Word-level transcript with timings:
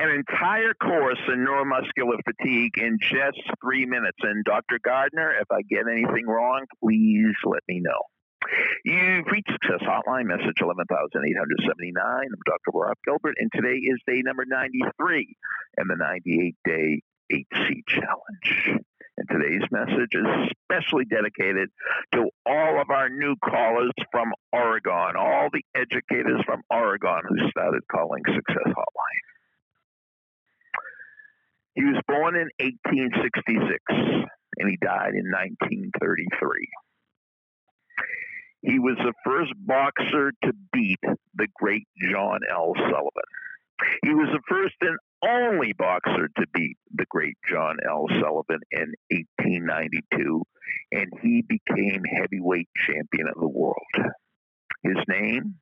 an 0.00 0.08
entire 0.08 0.72
course 0.72 1.20
in 1.28 1.44
neuromuscular 1.44 2.16
fatigue 2.24 2.72
in 2.78 2.98
just 3.02 3.38
three 3.62 3.84
minutes. 3.84 4.16
And 4.22 4.42
Dr. 4.44 4.80
Gardner, 4.82 5.32
if 5.40 5.46
I 5.52 5.60
get 5.68 5.84
anything 5.90 6.26
wrong, 6.26 6.64
please 6.82 7.36
let 7.44 7.62
me 7.68 7.80
know. 7.80 8.00
You've 8.84 9.26
reached 9.30 9.52
Success 9.52 9.86
Hotline, 9.86 10.24
message 10.24 10.56
11879. 10.56 11.92
I'm 12.02 12.28
Dr. 12.46 12.72
Rob 12.72 12.96
Gilbert, 13.04 13.36
and 13.38 13.50
today 13.54 13.76
is 13.76 14.00
day 14.06 14.22
number 14.24 14.44
93 14.48 15.36
in 15.76 15.86
the 15.86 15.96
98 15.96 16.56
day 16.64 17.02
8C 17.30 17.84
challenge. 17.86 18.80
And 19.18 19.28
today's 19.28 19.68
message 19.70 20.14
is 20.14 20.24
especially 20.48 21.04
dedicated 21.04 21.68
to 22.12 22.30
all 22.46 22.80
of 22.80 22.88
our 22.88 23.10
new 23.10 23.36
callers 23.44 23.92
from 24.10 24.32
Oregon, 24.50 25.12
all 25.18 25.48
the 25.52 25.62
educators 25.74 26.40
from 26.46 26.62
Oregon 26.70 27.20
who 27.28 27.50
started 27.50 27.82
calling 27.92 28.22
Success 28.26 28.64
Hotline. 28.66 29.29
He 31.74 31.84
was 31.84 32.00
born 32.06 32.36
in 32.36 32.48
1866 32.58 33.78
and 34.58 34.68
he 34.68 34.76
died 34.82 35.14
in 35.14 35.30
1933. 35.30 36.68
He 38.62 38.78
was 38.78 38.96
the 38.98 39.14
first 39.24 39.52
boxer 39.56 40.32
to 40.44 40.52
beat 40.72 41.00
the 41.34 41.48
great 41.54 41.88
John 42.10 42.40
L. 42.50 42.74
Sullivan. 42.76 43.30
He 44.02 44.14
was 44.14 44.28
the 44.32 44.42
first 44.48 44.74
and 44.82 44.98
only 45.22 45.72
boxer 45.72 46.28
to 46.28 46.46
beat 46.52 46.76
the 46.94 47.06
great 47.08 47.36
John 47.48 47.76
L. 47.88 48.06
Sullivan 48.20 48.60
in 48.70 48.92
1892, 49.08 50.42
and 50.92 51.06
he 51.22 51.42
became 51.42 52.02
heavyweight 52.04 52.68
champion 52.76 53.28
of 53.28 53.40
the 53.40 53.48
world. 53.48 53.76
His 54.82 54.96
name? 55.08 55.54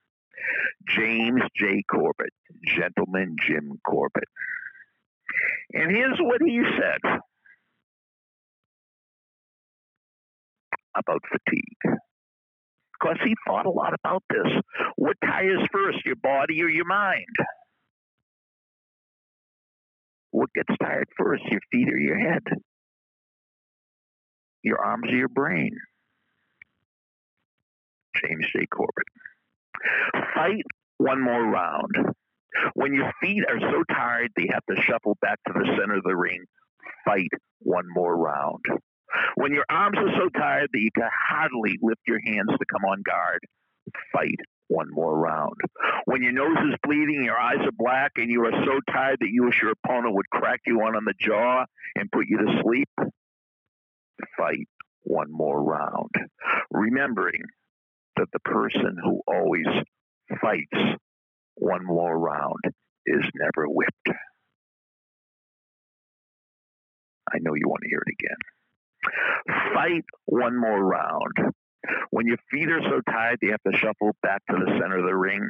James 0.88 1.42
J. 1.56 1.82
Corbett, 1.88 2.32
Gentleman 2.64 3.36
Jim 3.46 3.78
Corbett. 3.86 4.28
And 5.78 5.94
here's 5.94 6.18
what 6.18 6.40
he 6.44 6.60
said 6.76 7.20
about 10.96 11.20
fatigue. 11.30 12.00
Because 12.98 13.18
he 13.24 13.36
thought 13.46 13.64
a 13.64 13.70
lot 13.70 13.94
about 13.94 14.24
this. 14.28 14.52
What 14.96 15.16
tires 15.24 15.60
first, 15.72 15.98
your 16.04 16.16
body 16.16 16.60
or 16.64 16.68
your 16.68 16.84
mind? 16.84 17.26
What 20.32 20.50
gets 20.52 20.76
tired 20.82 21.06
first, 21.16 21.44
your 21.48 21.60
feet 21.70 21.88
or 21.88 21.96
your 21.96 22.18
head? 22.18 22.42
Your 24.64 24.84
arms 24.84 25.12
or 25.12 25.14
your 25.16 25.28
brain? 25.28 25.78
James 28.16 28.46
J. 28.52 28.66
Corbett. 28.66 29.06
Fight 30.34 30.64
one 30.96 31.22
more 31.22 31.44
round. 31.44 31.92
When 32.74 32.94
your 32.94 33.12
feet 33.20 33.44
are 33.48 33.60
so 33.60 33.84
tired 33.92 34.30
they 34.36 34.48
have 34.52 34.64
to 34.70 34.82
shuffle 34.82 35.16
back 35.20 35.38
to 35.46 35.52
the 35.52 35.76
center 35.78 35.96
of 35.96 36.04
the 36.04 36.16
ring, 36.16 36.44
fight 37.04 37.30
one 37.60 37.86
more 37.88 38.16
round. 38.16 38.64
When 39.36 39.52
your 39.52 39.64
arms 39.70 39.98
are 39.98 40.12
so 40.18 40.28
tired 40.28 40.70
that 40.72 40.80
you 40.80 40.90
can 40.94 41.08
hardly 41.28 41.78
lift 41.82 42.00
your 42.06 42.20
hands 42.24 42.50
to 42.50 42.64
come 42.70 42.84
on 42.84 43.02
guard, 43.02 43.40
fight 44.12 44.38
one 44.68 44.88
more 44.90 45.18
round. 45.18 45.54
When 46.04 46.22
your 46.22 46.32
nose 46.32 46.58
is 46.70 46.78
bleeding, 46.82 47.24
your 47.24 47.38
eyes 47.38 47.60
are 47.60 47.72
black, 47.72 48.12
and 48.16 48.30
you 48.30 48.44
are 48.44 48.64
so 48.64 48.80
tired 48.92 49.18
that 49.20 49.30
you 49.30 49.44
wish 49.44 49.60
your 49.62 49.72
opponent 49.72 50.14
would 50.14 50.28
crack 50.30 50.60
you 50.66 50.78
one 50.78 50.94
on 50.94 51.04
the 51.04 51.14
jaw 51.18 51.64
and 51.96 52.12
put 52.12 52.26
you 52.28 52.38
to 52.38 52.62
sleep, 52.62 52.88
fight 54.36 54.68
one 55.04 55.28
more 55.30 55.62
round. 55.62 56.10
Remembering 56.70 57.42
that 58.16 58.28
the 58.32 58.40
person 58.40 58.96
who 59.02 59.22
always 59.26 59.66
fights 60.40 60.98
one 61.58 61.84
more 61.84 62.18
round 62.18 62.60
is 63.06 63.24
never 63.34 63.66
whipped. 63.68 64.08
I 67.32 67.38
know 67.40 67.54
you 67.54 67.68
want 67.68 67.82
to 67.82 67.88
hear 67.88 68.02
it 68.06 68.14
again. 68.18 69.74
Fight 69.74 70.04
one 70.26 70.58
more 70.58 70.82
round. 70.82 71.52
When 72.10 72.26
your 72.26 72.38
feet 72.50 72.68
are 72.68 72.82
so 72.82 73.00
tired 73.10 73.38
you 73.42 73.52
have 73.52 73.62
to 73.72 73.78
shuffle 73.78 74.16
back 74.22 74.42
to 74.50 74.56
the 74.56 74.78
center 74.80 74.98
of 74.98 75.06
the 75.06 75.14
ring, 75.16 75.48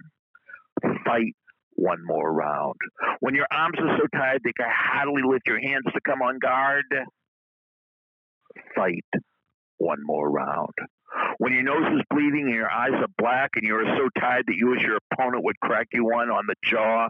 fight 1.04 1.34
one 1.74 2.04
more 2.04 2.32
round. 2.32 2.74
When 3.20 3.34
your 3.34 3.46
arms 3.50 3.78
are 3.78 3.98
so 3.98 4.06
tired 4.18 4.42
they 4.44 4.52
can 4.52 4.66
hardly 4.68 5.22
lift 5.22 5.46
your 5.46 5.60
hands 5.60 5.84
to 5.92 6.00
come 6.04 6.22
on 6.22 6.38
guard, 6.38 6.84
fight 8.74 9.04
one 9.78 9.98
more 10.02 10.30
round. 10.30 10.74
When 11.38 11.52
your 11.52 11.62
nose 11.62 11.98
is 11.98 12.04
bleeding 12.10 12.46
and 12.46 12.54
your 12.54 12.70
eyes 12.70 12.92
are 12.92 13.08
black 13.16 13.50
and 13.54 13.66
you're 13.66 13.84
so 13.84 14.08
tired 14.20 14.44
that 14.46 14.56
you 14.56 14.68
wish 14.70 14.82
your 14.82 14.98
opponent 15.12 15.44
would 15.44 15.58
crack 15.60 15.88
you 15.92 16.04
one 16.04 16.30
on 16.30 16.44
the 16.46 16.54
jaw 16.64 17.08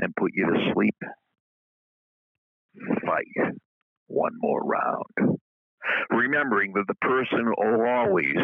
and 0.00 0.14
put 0.16 0.30
you 0.34 0.46
to 0.46 0.72
sleep, 0.72 0.96
fight 3.04 3.52
one 4.06 4.32
more 4.40 4.60
round 4.60 5.38
remembering 6.10 6.72
that 6.74 6.84
the 6.86 6.94
person 7.06 7.44
who 7.44 7.54
always 7.58 8.34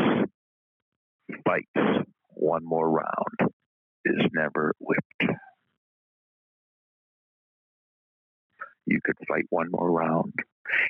fights 1.45 2.07
one 2.35 2.63
more 2.65 2.91
round 2.91 3.53
is 4.05 4.27
never 4.35 4.73
whipped. 4.81 5.37
You 8.87 8.99
could 9.05 9.17
fight 9.29 9.45
one 9.51 9.69
more 9.71 9.91
round. 9.91 10.33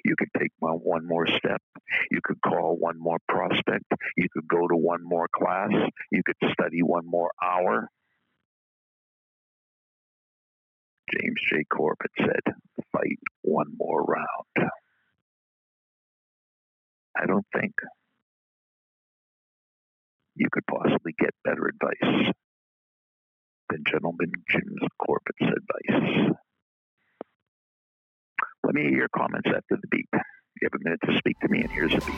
You 0.04 0.14
could 0.18 0.28
take 0.38 0.52
one, 0.58 1.06
more 1.06 1.26
step. 1.26 1.62
You 2.10 2.20
could 2.22 2.40
call 2.42 2.76
one 2.78 2.98
more 2.98 3.18
prospect. 3.28 3.84
You 4.16 4.26
could 4.32 4.48
go 4.48 4.66
to 4.68 4.76
one 4.76 5.00
more 5.02 5.28
class. 5.34 5.70
You 6.10 6.22
could 6.24 6.36
study 6.52 6.82
one 6.82 7.06
more 7.06 7.30
hour. 7.42 7.88
James 11.12 11.40
J. 11.50 11.64
Corbett 11.72 12.12
said, 12.18 12.54
fight 12.92 13.18
one 13.42 13.66
more 13.76 14.02
round. 14.02 14.70
I 17.16 17.26
don't 17.26 17.46
think 17.54 17.72
you 20.36 20.48
could 20.50 20.64
possibly 20.66 21.14
get 21.18 21.30
better 21.44 21.66
advice 21.66 22.32
than 23.68 23.84
Gentleman 23.86 24.32
Jim 24.48 24.76
Corbett's 25.04 25.42
advice. 25.42 26.30
Let 28.70 28.76
me 28.76 28.82
hear 28.82 28.98
your 28.98 29.08
comments 29.08 29.48
after 29.48 29.80
the 29.82 29.88
beep. 29.90 30.08
You 30.12 30.68
have 30.70 30.80
a 30.80 30.84
minute 30.84 31.00
to 31.04 31.18
speak 31.18 31.40
to 31.40 31.48
me, 31.48 31.62
and 31.62 31.70
here's 31.72 31.90
the 31.90 32.00
beep. 32.02 32.14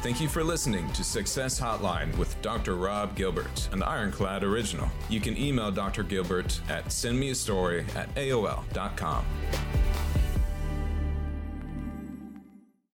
Thank 0.00 0.20
you 0.20 0.28
for 0.28 0.44
listening 0.44 0.88
to 0.92 1.02
Success 1.02 1.58
Hotline 1.58 2.16
with 2.16 2.40
Dr. 2.40 2.76
Rob 2.76 3.16
Gilbert, 3.16 3.68
an 3.72 3.82
Ironclad 3.82 4.44
original. 4.44 4.88
You 5.08 5.18
can 5.18 5.36
email 5.36 5.72
Dr. 5.72 6.04
Gilbert 6.04 6.60
at 6.68 6.84
sendmeastory 6.84 7.84
at 7.96 8.14
AOL.com. 8.14 9.24